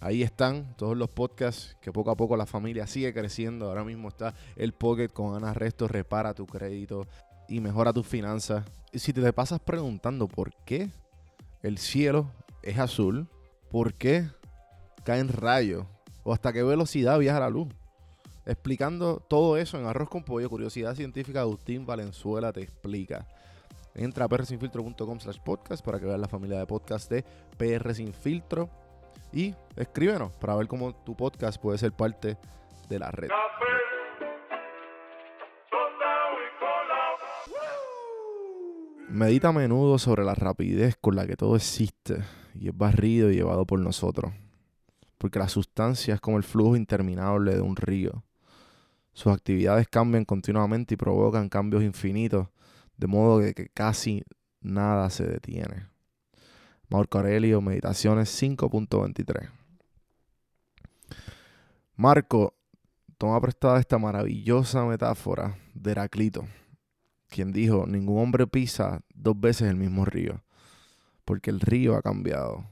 ahí 0.00 0.22
están 0.22 0.74
todos 0.76 0.96
los 0.96 1.08
podcasts 1.08 1.76
que 1.80 1.92
poco 1.92 2.10
a 2.10 2.16
poco 2.16 2.36
la 2.36 2.46
familia 2.46 2.86
sigue 2.86 3.12
creciendo. 3.12 3.68
Ahora 3.68 3.84
mismo 3.84 4.08
está 4.08 4.34
el 4.56 4.72
Pocket 4.72 5.08
con 5.08 5.34
Ana 5.34 5.54
Resto, 5.54 5.88
repara 5.88 6.34
tu 6.34 6.46
crédito 6.46 7.06
y 7.48 7.60
mejora 7.60 7.92
tus 7.92 8.06
finanzas. 8.06 8.64
Y 8.92 8.98
si 8.98 9.12
te 9.12 9.32
pasas 9.32 9.60
preguntando 9.60 10.28
por 10.28 10.52
qué 10.64 10.90
el 11.62 11.78
cielo 11.78 12.30
es 12.62 12.78
azul, 12.78 13.28
por 13.70 13.94
qué 13.94 14.28
caen 15.04 15.28
rayos 15.28 15.84
o 16.24 16.32
hasta 16.32 16.52
qué 16.52 16.62
velocidad 16.62 17.18
viaja 17.18 17.40
la 17.40 17.50
luz. 17.50 17.68
Explicando 18.44 19.18
todo 19.28 19.56
eso 19.56 19.78
en 19.78 19.86
Arroz 19.86 20.08
con 20.08 20.22
Pollo, 20.22 20.48
Curiosidad 20.48 20.94
Científica, 20.94 21.40
Agustín 21.40 21.84
Valenzuela 21.84 22.52
te 22.52 22.62
explica. 22.62 23.26
Entra 23.94 24.26
a 24.26 24.28
prsinfiltro.com 24.28 25.20
slash 25.20 25.38
podcast 25.40 25.84
para 25.84 25.98
que 25.98 26.06
veas 26.06 26.20
la 26.20 26.28
familia 26.28 26.58
de 26.58 26.66
podcast 26.66 27.10
de 27.10 27.24
PR. 27.56 27.94
Y 29.32 29.54
escríbenos 29.76 30.32
para 30.36 30.54
ver 30.56 30.66
cómo 30.66 30.94
tu 30.94 31.16
podcast 31.16 31.60
puede 31.60 31.78
ser 31.78 31.92
parte 31.92 32.36
de 32.88 32.98
la 32.98 33.10
red. 33.10 33.28
Medita 39.08 39.48
a 39.48 39.52
menudo 39.52 39.98
sobre 39.98 40.24
la 40.24 40.34
rapidez 40.34 40.96
con 41.00 41.16
la 41.16 41.26
que 41.26 41.36
todo 41.36 41.56
existe 41.56 42.24
y 42.54 42.68
es 42.68 42.76
barrido 42.76 43.30
y 43.30 43.36
llevado 43.36 43.64
por 43.64 43.78
nosotros. 43.78 44.32
Porque 45.16 45.38
la 45.38 45.48
sustancia 45.48 46.14
es 46.14 46.20
como 46.20 46.36
el 46.36 46.42
flujo 46.42 46.76
interminable 46.76 47.54
de 47.54 47.60
un 47.60 47.76
río. 47.76 48.24
Sus 49.12 49.32
actividades 49.32 49.88
cambian 49.88 50.24
continuamente 50.24 50.94
y 50.94 50.96
provocan 50.98 51.48
cambios 51.48 51.82
infinitos, 51.82 52.48
de 52.96 53.06
modo 53.06 53.40
que, 53.40 53.68
casi 53.72 54.22
nada 54.60 55.08
se 55.08 55.24
detiene. 55.24 55.86
Marco 56.88 57.18
Aurelio, 57.18 57.60
Meditaciones 57.60 58.40
5.23. 58.40 59.50
Marco 61.96 62.54
toma 63.18 63.40
prestada 63.40 63.80
esta 63.80 63.98
maravillosa 63.98 64.84
metáfora 64.84 65.58
de 65.74 65.90
Heraclito, 65.90 66.46
quien 67.28 67.50
dijo, 67.50 67.86
ningún 67.88 68.22
hombre 68.22 68.46
pisa 68.46 69.00
dos 69.12 69.38
veces 69.40 69.68
el 69.68 69.74
mismo 69.74 70.04
río, 70.04 70.44
porque 71.24 71.50
el 71.50 71.58
río 71.58 71.96
ha 71.96 72.02
cambiado, 72.02 72.64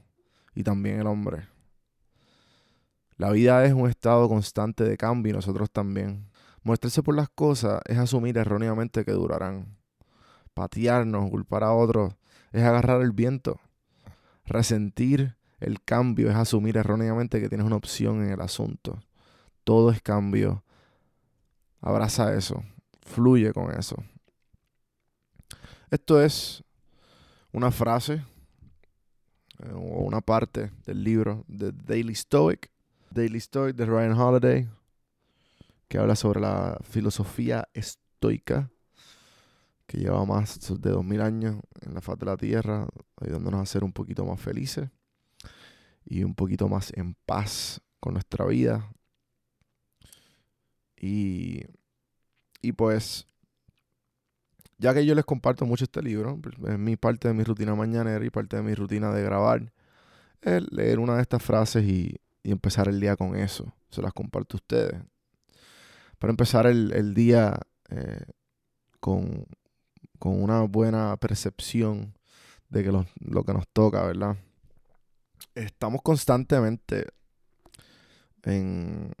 y 0.53 0.63
también 0.63 1.01
el 1.01 1.07
hombre. 1.07 1.49
La 3.17 3.31
vida 3.31 3.65
es 3.65 3.73
un 3.73 3.89
estado 3.89 4.29
constante 4.29 4.85
de 4.85 4.95
cambio 4.95 5.31
y 5.31 5.35
nosotros 5.35 5.69
también. 5.69 6.29
Mostrarse 6.63 7.03
por 7.03 7.15
las 7.15 7.27
cosas 7.27 7.81
es 7.85 7.97
asumir 7.97 8.37
erróneamente 8.37 9.03
que 9.03 9.11
durarán. 9.11 9.77
Patearnos, 10.53 11.29
culpar 11.29 11.65
a 11.65 11.73
otros, 11.73 12.13
es 12.53 12.63
agarrar 12.63 13.01
el 13.01 13.11
viento. 13.11 13.59
Resentir 14.45 15.35
el 15.59 15.81
cambio 15.83 16.29
es 16.29 16.35
asumir 16.35 16.77
erróneamente 16.77 17.41
que 17.41 17.49
tienes 17.49 17.65
una 17.65 17.75
opción 17.77 18.23
en 18.23 18.31
el 18.31 18.41
asunto. 18.41 19.01
Todo 19.63 19.91
es 19.91 20.01
cambio. 20.01 20.63
Abraza 21.81 22.35
eso. 22.35 22.63
Fluye 23.01 23.53
con 23.53 23.71
eso. 23.71 23.95
Esto 25.89 26.21
es 26.21 26.63
una 27.51 27.71
frase 27.71 28.23
eh, 29.63 29.71
o 29.73 30.03
una 30.03 30.21
parte 30.21 30.71
del 30.85 31.03
libro 31.03 31.45
The 31.47 31.71
Daily 31.71 32.15
Stoic. 32.15 32.71
Daily 33.11 33.39
Stoic 33.39 33.75
de 33.75 33.85
Ryan 33.85 34.11
Holiday, 34.11 34.69
que 35.87 35.97
habla 35.97 36.15
sobre 36.15 36.41
la 36.41 36.77
filosofía 36.83 37.69
estoica 37.73 38.69
que 39.87 39.97
lleva 39.97 40.25
más 40.25 40.59
de 40.81 40.89
2000 40.89 41.21
años 41.21 41.61
en 41.81 41.93
la 41.93 42.01
faz 42.01 42.17
de 42.19 42.25
la 42.25 42.37
tierra, 42.37 42.87
ayudándonos 43.17 43.61
a 43.61 43.65
ser 43.65 43.83
un 43.83 43.93
poquito 43.93 44.25
más 44.25 44.39
felices 44.39 44.89
y 46.05 46.23
un 46.23 46.35
poquito 46.35 46.67
más 46.67 46.91
en 46.95 47.15
paz 47.25 47.81
con 47.99 48.13
nuestra 48.13 48.45
vida. 48.45 48.91
Y, 50.97 51.63
y 52.61 52.71
pues, 52.71 53.27
ya 54.77 54.93
que 54.93 55.05
yo 55.05 55.13
les 55.13 55.25
comparto 55.25 55.65
mucho 55.65 55.83
este 55.83 56.01
libro, 56.01 56.39
es 56.67 56.79
mi 56.79 56.95
parte 56.95 57.27
de 57.27 57.33
mi 57.33 57.43
rutina 57.43 57.75
mañanera 57.75 58.25
y 58.25 58.29
parte 58.29 58.57
de 58.57 58.63
mi 58.63 58.73
rutina 58.73 59.11
de 59.11 59.23
grabar, 59.23 59.71
es 60.41 60.63
leer 60.71 60.99
una 60.99 61.15
de 61.15 61.21
estas 61.21 61.43
frases 61.43 61.83
y, 61.83 62.19
y 62.45 62.51
empezar 62.51 62.87
el 62.87 62.99
día 62.99 63.15
con 63.15 63.35
eso. 63.35 63.73
Se 63.89 64.03
las 64.03 64.13
comparto 64.13 64.55
a 64.55 64.59
ustedes. 64.59 65.01
Para 66.19 66.31
empezar 66.31 66.67
el, 66.67 67.13
día 67.15 67.59
eh, 67.89 68.25
con 68.99 69.47
con 70.19 70.41
una 70.41 70.61
buena 70.61 71.17
percepción 71.17 72.13
de 72.69 72.83
que 72.83 72.91
lo, 72.91 73.05
que 73.43 73.53
nos 73.53 73.67
toca, 73.69 74.03
¿verdad? 74.03 74.37
Estamos 75.53 76.01
constantemente 76.01 77.07
en 78.43 79.13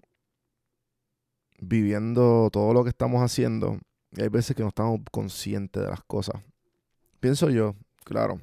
viviendo 1.59 2.49
todo 2.51 2.73
lo 2.73 2.83
que 2.83 2.89
estamos 2.89 3.21
haciendo 3.21 3.79
y 4.11 4.21
hay 4.21 4.29
veces 4.29 4.55
que 4.55 4.63
no 4.63 4.69
estamos 4.69 4.99
conscientes 5.11 5.81
de 5.81 5.89
las 5.89 6.03
cosas. 6.03 6.41
Pienso 7.19 7.49
yo, 7.49 7.75
claro. 8.03 8.41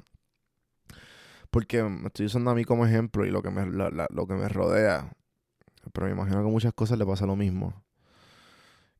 Porque 1.49 1.83
me 1.83 2.07
estoy 2.07 2.25
usando 2.25 2.51
a 2.51 2.55
mí 2.55 2.63
como 2.65 2.85
ejemplo 2.85 3.25
y 3.25 3.31
lo 3.31 3.41
que 3.41 3.51
me, 3.51 3.65
lo 3.65 4.27
que 4.27 4.33
me 4.33 4.49
rodea. 4.49 5.13
Pero 5.91 6.07
me 6.07 6.13
imagino 6.13 6.43
que 6.43 6.49
muchas 6.49 6.73
cosas 6.73 6.97
le 6.97 7.05
pasa 7.05 7.25
lo 7.25 7.35
mismo. 7.35 7.83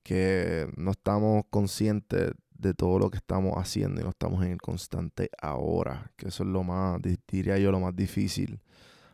Que 0.03 0.71
no 0.77 0.91
estamos 0.91 1.45
conscientes 1.49 2.31
de 2.55 2.73
todo 2.73 2.99
lo 2.99 3.09
que 3.09 3.17
estamos 3.17 3.53
haciendo 3.57 4.01
y 4.01 4.03
no 4.03 4.11
estamos 4.11 4.43
en 4.43 4.51
el 4.51 4.61
constante 4.61 5.29
ahora, 5.41 6.11
que 6.15 6.29
eso 6.29 6.43
es 6.43 6.49
lo 6.49 6.63
más, 6.63 6.99
diría 7.27 7.57
yo, 7.57 7.71
lo 7.71 7.79
más 7.79 7.95
difícil 7.95 8.61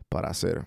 para 0.09 0.29
hacer. 0.29 0.65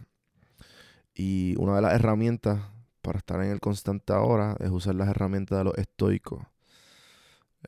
Y 1.15 1.55
una 1.59 1.77
de 1.77 1.83
las 1.83 1.95
herramientas 1.95 2.61
para 3.03 3.19
estar 3.19 3.43
en 3.43 3.51
el 3.51 3.61
constante 3.61 4.13
ahora 4.13 4.57
es 4.61 4.71
usar 4.71 4.95
las 4.95 5.09
herramientas 5.09 5.59
de 5.59 5.65
los 5.65 5.79
estoicos. 5.79 6.45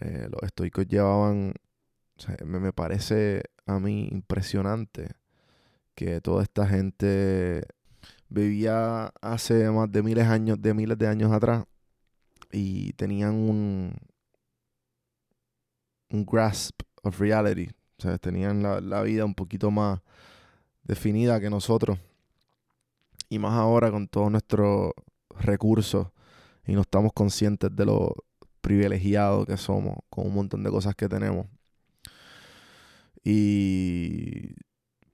Eh, 0.01 0.29
los 0.31 0.43
estoicos 0.43 0.87
llevaban, 0.87 1.55
me, 2.45 2.61
me 2.61 2.73
parece 2.73 3.43
a 3.67 3.79
mí 3.79 4.09
impresionante 4.11 5.11
que 5.95 6.21
toda 6.21 6.43
esta 6.43 6.67
gente 6.67 7.67
vivía 8.29 9.13
hace 9.21 9.71
más 9.71 9.91
de 9.93 10.03
miles 10.03 10.27
años, 10.27 10.61
de 10.61 10.75
miles 10.75 10.99
de 10.99 11.07
años 11.07 11.33
atrás 11.33 11.65
y 12.55 12.93
tenían 12.95 13.35
un, 13.35 13.97
un 16.11 16.25
grasp 16.25 16.81
of 17.03 17.19
reality. 17.19 17.69
O 17.99 18.03
sea, 18.03 18.19
tenían 18.19 18.63
la, 18.63 19.03
vida 19.03 19.25
un 19.25 19.35
poquito 19.35 19.71
más 19.71 20.01
definida 20.83 21.41
que 21.41 21.51
nosotros. 21.51 21.99
Y 23.29 23.39
más 23.39 23.53
ahora 23.55 23.91
con 23.91 24.09
todos 24.09 24.31
nuestros 24.31 24.93
recursos 25.31 26.09
y 26.67 26.73
no 26.73 26.83
estamos 26.83 27.13
conscientes 27.13 27.75
de 27.75 27.87
lo 27.87 28.15
privilegiados 28.61 29.47
que 29.47 29.57
somos 29.57 29.99
con 30.09 30.27
un 30.27 30.35
montón 30.35 30.63
de 30.63 30.71
cosas 30.71 30.95
que 30.95 31.09
tenemos. 31.09 31.47
Y 33.23 34.55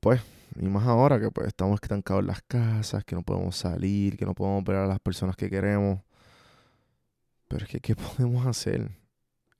pues, 0.01 0.21
y 0.59 0.67
más 0.67 0.87
ahora 0.87 1.21
que 1.21 1.31
pues 1.31 1.49
estamos 1.49 1.79
estancados 1.81 2.23
en 2.23 2.29
las 2.29 2.43
casas, 2.43 3.05
que 3.05 3.15
no 3.15 3.23
podemos 3.23 3.57
salir, 3.57 4.17
que 4.17 4.25
no 4.25 4.35
podemos 4.35 4.65
ver 4.65 4.77
a 4.77 4.87
las 4.87 5.01
personas 5.01 5.37
que 5.37 5.49
queremos. 5.51 6.01
Pero 7.49 7.65
es 7.65 7.71
que, 7.71 7.81
¿qué 7.81 7.97
podemos 8.17 8.47
hacer? 8.47 9.00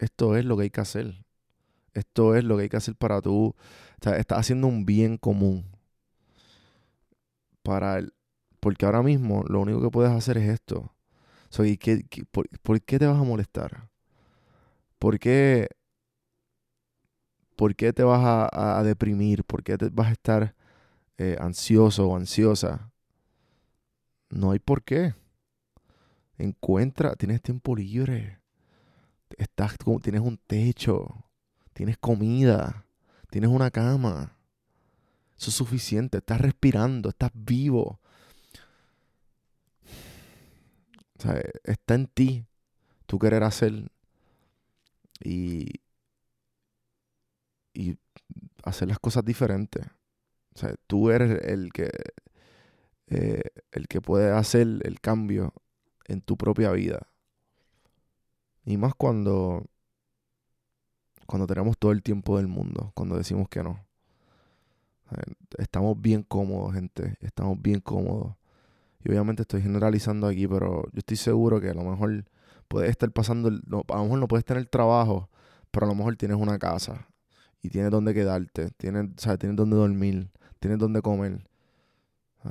Esto 0.01 0.37
es 0.37 0.47
lo 0.47 0.57
que 0.57 0.65
hay 0.65 0.71
que 0.71 0.81
hacer. 0.81 1.25
Esto 1.93 2.35
es 2.35 2.45
lo 2.45 2.57
que 2.57 2.65
hay 2.65 2.69
que 2.71 2.79
hacer 2.79 2.97
para 2.97 3.21
tú. 3.21 3.49
O 3.49 3.55
sea, 4.03 4.17
estás 4.17 4.39
haciendo 4.41 4.67
un 4.67 4.87
bien 4.87 5.19
común. 5.19 5.67
Para 7.63 7.99
el, 7.99 8.15
porque 8.61 8.87
ahora 8.87 9.03
mismo 9.03 9.45
lo 9.45 9.61
único 9.61 9.83
que 9.83 9.91
puedes 9.91 10.11
hacer 10.11 10.39
es 10.39 10.49
esto. 10.49 10.95
por, 12.63 12.81
qué 12.83 12.99
te 12.99 13.07
vas 13.07 13.21
a 13.21 13.25
molestar? 13.25 13.91
¿Por 14.99 15.19
qué, 15.19 15.69
por 17.57 17.77
qué 17.77 17.93
te 17.93 18.03
vas 18.03 18.49
a, 18.53 18.83
deprimir? 18.83 19.45
¿Por 19.45 19.63
qué 19.63 19.77
te 19.77 19.91
vas 19.91 20.09
a 20.09 20.13
estar 20.13 20.55
eh, 21.19 21.37
ansioso 21.39 22.09
o 22.09 22.17
ansiosa? 22.17 22.91
No 24.31 24.53
hay 24.53 24.61
por 24.61 24.83
qué. 24.83 25.15
Encuentra, 26.39 27.15
tienes 27.17 27.43
tiempo 27.43 27.77
libre. 27.77 28.40
Estás, 29.37 29.77
tienes 30.03 30.21
un 30.21 30.37
techo. 30.39 31.25
Tienes 31.73 31.99
comida. 31.99 32.85
Tienes 33.31 33.51
una 33.51 33.71
cama. 33.71 34.37
Eso 35.39 35.51
es 35.51 35.57
suficiente. 35.57 36.19
Estás 36.19 36.41
respirando. 36.41 37.09
Estás 37.09 37.31
vivo. 37.35 38.01
Está 41.65 41.95
en 41.95 42.07
ti 42.07 42.47
tú 43.07 43.19
querer 43.19 43.43
hacer 43.43 43.91
y, 45.23 45.81
y 47.75 47.99
hacer 48.63 48.89
las 48.89 48.99
cosas 48.99 49.25
diferentes. 49.25 49.85
O 50.55 50.59
sea, 50.59 50.75
tú 50.87 51.11
eres 51.11 51.43
el 51.45 51.73
que, 51.73 51.91
eh, 53.09 53.43
el 53.73 53.89
que 53.89 54.01
puede 54.01 54.31
hacer 54.31 54.67
el 54.83 55.01
cambio 55.01 55.53
en 56.07 56.21
tu 56.21 56.37
propia 56.37 56.71
vida. 56.73 57.10
Y 58.65 58.77
más 58.77 58.95
cuando, 58.95 59.67
cuando 61.27 61.47
tenemos 61.47 61.79
todo 61.79 61.93
el 61.93 62.03
tiempo 62.03 62.37
del 62.37 62.47
mundo, 62.47 62.93
cuando 62.95 63.17
decimos 63.17 63.49
que 63.49 63.63
no. 63.63 63.85
Estamos 65.59 66.01
bien 66.01 66.23
cómodos, 66.23 66.75
gente. 66.75 67.17
Estamos 67.21 67.61
bien 67.61 67.81
cómodos. 67.81 68.37
Y 69.05 69.11
obviamente 69.11 69.43
estoy 69.43 69.63
generalizando 69.63 70.27
aquí, 70.27 70.47
pero 70.47 70.85
yo 70.93 70.99
estoy 70.99 71.17
seguro 71.17 71.61
que 71.61 71.71
a 71.71 71.75
lo 71.75 71.83
mejor 71.83 72.25
puedes 72.69 72.91
estar 72.91 73.11
pasando, 73.11 73.49
a 73.49 73.97
lo 73.97 74.05
mejor 74.05 74.19
no 74.19 74.29
puedes 74.29 74.45
tener 74.45 74.67
trabajo, 74.67 75.31
pero 75.71 75.87
a 75.87 75.89
lo 75.89 75.95
mejor 75.95 76.17
tienes 76.17 76.37
una 76.37 76.59
casa 76.59 77.09
y 77.63 77.71
tienes 77.71 77.91
donde 77.91 78.15
quedarte, 78.15 78.71
tienes, 78.77 79.11
¿sabes? 79.17 79.39
tienes 79.39 79.57
donde 79.57 79.77
dormir, 79.77 80.31
tienes 80.61 80.79
donde 80.79 81.03
comer. 81.03 81.49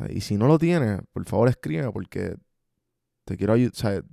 Y 0.10 0.22
si 0.22 0.38
no 0.38 0.48
lo 0.48 0.60
tienes, 0.60 1.02
por 1.14 1.26
favor 1.26 1.50
escribe 1.50 1.92
porque 1.92 2.36
te 3.30 3.38
quiero 3.38 3.54
ayudar. 3.54 4.04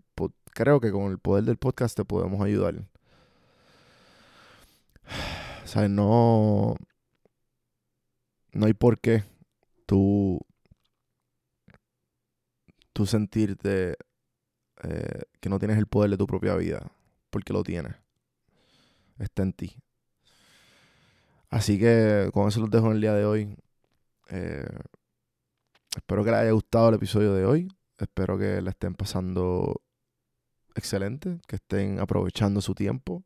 Creo 0.52 0.78
que 0.78 0.92
con 0.92 1.10
el 1.10 1.18
poder 1.18 1.44
del 1.44 1.56
podcast 1.56 1.96
te 1.96 2.04
podemos 2.04 2.38
ayudar. 2.42 2.86
¿Sabes? 5.64 5.88
No. 5.88 6.76
No 8.52 8.66
hay 8.66 8.74
por 8.74 8.98
qué 8.98 9.24
tú 9.86 10.38
tú 12.92 13.06
sentirte 13.06 13.96
eh, 14.82 15.22
que 15.40 15.48
no 15.48 15.58
tienes 15.58 15.78
el 15.78 15.86
poder 15.86 16.10
de 16.10 16.18
tu 16.18 16.26
propia 16.26 16.54
vida, 16.54 16.86
porque 17.30 17.54
lo 17.54 17.62
tienes. 17.62 17.94
Está 19.18 19.44
en 19.44 19.54
ti. 19.54 19.78
Así 21.48 21.78
que 21.78 22.28
con 22.34 22.48
eso 22.48 22.60
los 22.60 22.70
dejo 22.70 22.88
en 22.88 22.92
el 22.92 23.00
día 23.00 23.14
de 23.14 23.24
hoy. 23.24 23.56
Eh, 24.28 24.68
espero 25.96 26.22
que 26.22 26.30
les 26.32 26.40
haya 26.40 26.50
gustado 26.50 26.90
el 26.90 26.96
episodio 26.96 27.32
de 27.32 27.46
hoy. 27.46 27.75
Espero 27.98 28.38
que 28.38 28.60
le 28.60 28.70
estén 28.70 28.94
pasando 28.94 29.82
excelente, 30.74 31.38
que 31.48 31.56
estén 31.56 31.98
aprovechando 31.98 32.60
su 32.60 32.74
tiempo 32.74 33.24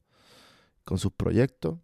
con 0.84 0.98
sus 0.98 1.12
proyectos. 1.12 1.78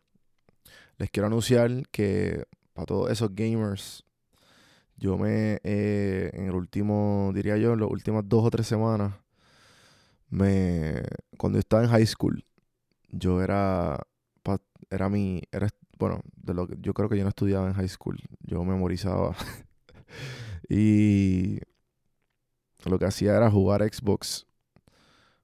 Les 0.98 1.10
quiero 1.10 1.26
anunciar 1.26 1.88
que 1.90 2.46
para 2.72 2.86
todos 2.86 3.10
esos 3.10 3.34
gamers 3.34 4.04
yo 4.96 5.18
me, 5.18 5.60
eh, 5.62 6.30
en 6.32 6.46
el 6.46 6.54
último, 6.54 7.30
diría 7.34 7.56
yo, 7.58 7.74
en 7.74 7.80
las 7.80 7.90
últimas 7.90 8.26
dos 8.26 8.44
o 8.44 8.50
tres 8.50 8.66
semanas, 8.66 9.14
me, 10.30 11.02
cuando 11.36 11.58
estaba 11.58 11.82
en 11.84 11.90
high 11.90 12.06
school, 12.06 12.44
yo 13.10 13.42
era, 13.42 14.00
era 14.90 15.08
mi, 15.08 15.42
era, 15.52 15.68
bueno, 15.98 16.22
de 16.36 16.54
lo 16.54 16.66
que, 16.66 16.76
yo 16.80 16.94
creo 16.94 17.08
que 17.08 17.18
yo 17.18 17.24
no 17.24 17.30
estudiaba 17.30 17.66
en 17.66 17.74
high 17.74 17.88
school, 17.88 18.18
yo 18.40 18.64
memorizaba. 18.64 19.36
y 20.68 21.58
lo 22.88 22.98
que 22.98 23.06
hacía 23.06 23.36
era 23.36 23.50
jugar 23.50 23.82
Xbox, 23.82 24.46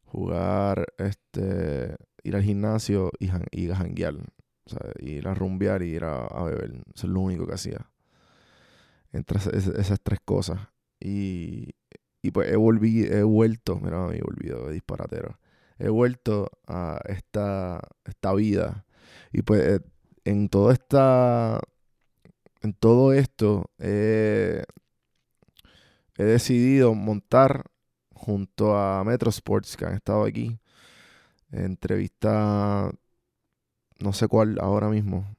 jugar, 0.04 0.86
este, 0.98 1.96
ir 2.22 2.36
al 2.36 2.42
gimnasio 2.42 3.10
y, 3.18 3.28
a 3.70 3.76
janguear, 3.76 4.14
o 4.14 4.68
sea, 4.68 4.80
ir 5.00 5.26
a 5.26 5.34
rumbear 5.34 5.82
y 5.82 5.90
ir 5.90 6.04
a, 6.04 6.42
beber. 6.44 6.82
Eso 6.94 7.06
es 7.06 7.12
lo 7.12 7.20
único 7.20 7.46
que 7.46 7.54
hacía 7.54 7.90
entre 9.12 9.38
esas, 9.38 10.00
tres 10.02 10.20
cosas. 10.24 10.60
Y, 11.00 11.70
y 12.22 12.30
pues 12.30 12.50
he, 12.50 12.56
volví, 12.56 13.04
he 13.04 13.22
vuelto, 13.22 13.78
mira, 13.80 14.06
me 14.06 14.20
olvidado 14.22 14.68
de 14.68 14.74
disparatero. 14.74 15.38
He 15.78 15.88
vuelto 15.88 16.50
a 16.66 17.00
esta, 17.06 17.80
esta 18.04 18.32
vida. 18.34 18.86
Y 19.32 19.42
pues 19.42 19.62
eh, 19.62 19.80
en 20.24 20.48
todo 20.48 20.70
esta. 20.70 21.60
En 22.60 22.74
todo 22.74 23.12
esto 23.12 23.70
he 23.78 24.62
decidido 26.16 26.94
montar 26.94 27.64
junto 28.14 28.76
a 28.76 29.02
Metro 29.04 29.30
Sports 29.30 29.76
que 29.76 29.84
han 29.84 29.94
estado 29.94 30.24
aquí. 30.24 30.58
Entrevista. 31.50 32.90
No 33.98 34.12
sé 34.12 34.28
cuál 34.28 34.58
ahora 34.60 34.88
mismo. 34.88 35.36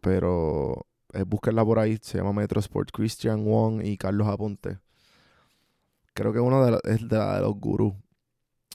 Pero 0.00 0.86
búsquenla 1.26 1.64
por 1.64 1.78
ahí, 1.78 1.98
se 2.00 2.18
llama 2.18 2.32
Metro 2.32 2.60
Sport, 2.60 2.90
Christian 2.92 3.44
Wong 3.44 3.84
y 3.84 3.96
Carlos 3.96 4.26
Aponte. 4.28 4.78
Creo 6.14 6.32
que 6.32 6.40
uno 6.40 6.64
de 6.64 6.78
es 6.84 7.08
de, 7.08 7.16
los 7.40 7.54
gurús. 7.58 7.94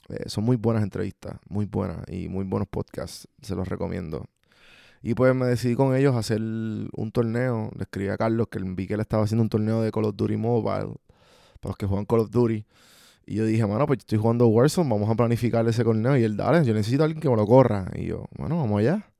Eh, 0.08 0.28
son 0.28 0.44
muy 0.44 0.56
buenas 0.56 0.82
entrevistas, 0.82 1.38
muy 1.48 1.66
buenas 1.66 1.98
y 2.08 2.28
muy 2.28 2.44
buenos 2.44 2.68
podcasts, 2.68 3.28
se 3.42 3.54
los 3.54 3.68
recomiendo. 3.68 4.26
Y 5.02 5.14
pues 5.14 5.34
me 5.34 5.46
decidí 5.46 5.74
con 5.74 5.94
ellos 5.94 6.16
hacer 6.16 6.40
un 6.40 7.10
torneo. 7.12 7.70
Le 7.76 7.82
escribí 7.82 8.08
a 8.08 8.16
Carlos 8.16 8.48
que 8.48 8.58
vi 8.60 8.86
que 8.86 8.94
él 8.94 9.00
estaba 9.00 9.24
haciendo 9.24 9.42
un 9.42 9.48
torneo 9.48 9.82
de 9.82 9.92
Call 9.92 10.06
of 10.06 10.16
Duty 10.16 10.36
Mobile 10.36 10.94
para 11.60 11.70
los 11.70 11.76
que 11.76 11.86
juegan 11.86 12.04
Call 12.04 12.20
of 12.20 12.30
Duty. 12.30 12.64
Y 13.26 13.34
yo 13.34 13.44
dije, 13.44 13.66
mano, 13.66 13.86
pues 13.86 13.98
estoy 13.98 14.18
jugando 14.18 14.46
Warzone, 14.46 14.88
vamos 14.88 15.10
a 15.10 15.14
planificar 15.14 15.66
ese 15.68 15.84
torneo. 15.84 16.16
Y 16.16 16.24
él, 16.24 16.36
dale, 16.36 16.64
yo 16.64 16.72
necesito 16.72 17.02
a 17.02 17.06
alguien 17.06 17.20
que 17.20 17.28
me 17.28 17.36
lo 17.36 17.46
corra. 17.46 17.90
Y 17.94 18.06
yo, 18.06 18.24
bueno, 18.36 18.56
vamos 18.56 18.80
allá. 18.80 19.10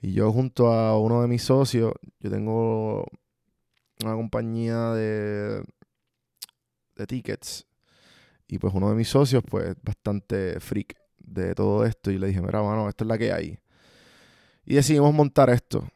Y 0.00 0.12
yo 0.12 0.32
junto 0.32 0.72
a 0.72 0.98
uno 0.98 1.20
de 1.20 1.28
mis 1.28 1.42
socios, 1.42 1.92
yo 2.20 2.30
tengo 2.30 3.04
una 4.04 4.14
compañía 4.14 4.90
de, 4.92 5.62
de 6.96 7.06
tickets. 7.06 7.66
Y 8.46 8.58
pues 8.58 8.72
uno 8.72 8.88
de 8.88 8.96
mis 8.96 9.08
socios, 9.08 9.42
pues 9.48 9.74
bastante 9.82 10.60
freak 10.60 10.96
de 11.18 11.54
todo 11.54 11.84
esto. 11.84 12.10
Y 12.10 12.18
le 12.18 12.28
dije, 12.28 12.40
mira, 12.40 12.62
mano, 12.62 12.88
esto 12.88 13.04
es 13.04 13.08
la 13.08 13.18
que 13.18 13.32
hay. 13.32 13.58
Y 14.64 14.74
decidimos 14.74 15.12
montar 15.12 15.50
esto. 15.50 15.88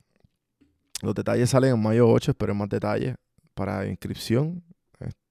Los 1.03 1.15
detalles 1.15 1.51
salen 1.51 1.75
en 1.75 1.83
mayo 1.83 2.09
8, 2.09 2.33
espero 2.33 2.55
más 2.55 2.69
detalles 2.69 3.15
para 3.55 3.87
inscripción. 3.87 4.65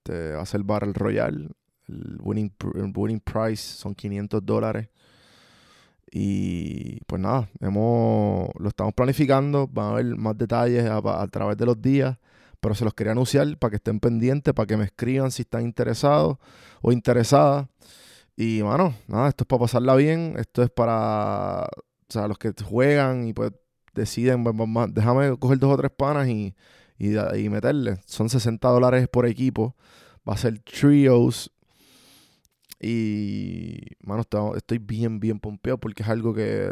Este, 0.03 0.33
hacer 0.33 0.60
el 0.60 0.63
Battle 0.65 0.93
Royale. 0.93 1.50
El 1.88 2.17
winning, 2.22 2.51
winning 2.95 3.22
price 3.22 3.77
son 3.77 3.95
500 3.95 4.45
dólares. 4.45 4.89
Y 6.12 7.00
pues 7.05 7.22
nada, 7.22 7.50
hemos, 7.60 8.50
lo 8.60 8.69
estamos 8.69 8.93
planificando, 8.93 9.67
van 9.67 9.86
a 9.86 9.89
haber 9.91 10.05
más 10.17 10.38
detalles 10.38 10.86
a, 10.88 11.27
través 11.27 11.57
de 11.57 11.65
los 11.65 11.81
días, 11.81 12.17
pero 12.60 12.75
se 12.75 12.86
los 12.86 12.93
quería 12.93 13.13
anunciar 13.13 13.57
para 13.57 13.72
que 13.72 13.77
estén 13.77 14.00
pendientes, 14.00 14.53
para 14.53 14.67
que 14.67 14.77
me 14.77 14.86
escriban 14.86 15.31
si 15.31 15.41
están 15.41 15.63
interesados 15.63 16.38
o 16.81 16.91
interesadas. 16.91 17.67
Y 18.36 18.62
bueno, 18.62 18.93
nada, 19.07 19.29
esto 19.29 19.43
es 19.43 19.48
para 19.48 19.62
pasarla 19.62 19.95
bien, 19.95 20.36
esto 20.38 20.62
es 20.63 20.69
para 20.69 21.67
o 22.15 22.27
los 22.27 22.38
que 22.38 22.53
juegan 22.63 23.27
y 23.27 23.33
pues 23.33 23.51
deciden, 23.95 24.43
pues, 24.43 24.55
déjame 24.93 25.36
coger 25.38 25.57
dos 25.57 25.74
o 25.74 25.77
tres 25.77 25.91
panas 25.91 26.27
y, 26.27 26.53
y, 27.03 27.50
meterle. 27.50 27.98
Son 28.05 28.29
60 28.29 28.67
dólares 28.69 29.07
por 29.07 29.25
equipo, 29.25 29.75
va 30.27 30.33
a 30.33 30.38
ser 30.38 30.60
trios, 30.60 31.51
y, 32.83 33.79
mano, 34.01 34.24
estoy 34.57 34.77
bien, 34.77 35.22
bien 35.22 35.39
pompeado 35.39 35.77
porque 35.77 36.03
es 36.03 36.10
algo 36.10 36.33
que, 36.33 36.69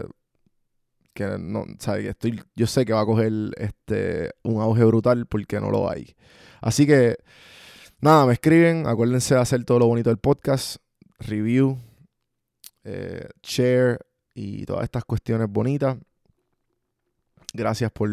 que 1.13 1.37
no, 1.39 1.63
¿sabes? 1.79 2.05
Estoy, 2.05 2.43
yo 2.53 2.67
sé 2.67 2.83
que 2.83 2.91
va 2.91 2.99
a 2.99 3.05
coger 3.05 3.31
este, 3.55 4.31
un 4.43 4.61
auge 4.61 4.83
brutal 4.83 5.25
porque 5.25 5.61
no 5.61 5.71
lo 5.71 5.89
hay. 5.89 6.13
Así 6.59 6.85
que, 6.85 7.15
nada, 8.01 8.25
me 8.25 8.33
escriben. 8.33 8.87
Acuérdense 8.87 9.35
de 9.35 9.39
hacer 9.39 9.63
todo 9.63 9.79
lo 9.79 9.87
bonito 9.87 10.09
del 10.09 10.17
podcast. 10.17 10.77
Review, 11.19 11.79
eh, 12.83 13.29
share 13.41 13.99
y 14.35 14.65
todas 14.65 14.83
estas 14.83 15.05
cuestiones 15.05 15.47
bonitas. 15.49 15.97
Gracias 17.53 17.91
por, 17.91 18.09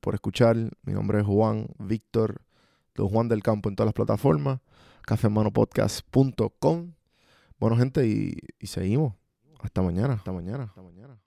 por 0.00 0.14
escuchar. 0.14 0.56
Mi 0.82 0.92
nombre 0.92 1.20
es 1.20 1.26
Juan 1.26 1.68
Víctor, 1.78 2.42
Don 2.94 3.08
Juan 3.08 3.28
del 3.28 3.42
Campo 3.42 3.68
en 3.68 3.76
todas 3.76 3.86
las 3.86 3.94
plataformas. 3.94 4.60
cafemanopodcast.com. 5.02 6.92
Bueno, 7.58 7.76
gente, 7.76 8.06
y, 8.06 8.36
y 8.58 8.66
seguimos. 8.66 9.14
Hasta 9.60 9.82
mañana. 9.82 10.14
Hasta 10.14 10.32
mañana. 10.32 10.64
Hasta 10.64 10.82
mañana. 10.82 11.18